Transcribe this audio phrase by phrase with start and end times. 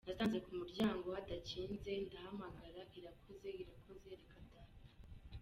[0.07, 4.79] Nasanze ku muryango hadakinze ndahamagara ‘irakoze, irakoze reka data’.